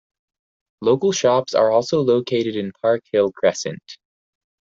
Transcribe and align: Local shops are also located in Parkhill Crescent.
Local 0.81 1.11
shops 1.11 1.53
are 1.53 1.71
also 1.71 2.01
located 2.01 2.55
in 2.55 2.71
Parkhill 2.81 3.31
Crescent. 3.33 3.99